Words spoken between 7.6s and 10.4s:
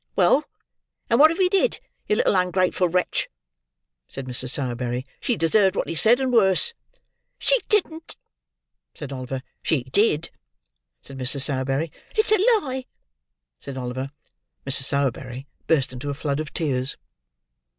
didn't" said Oliver. "She did,"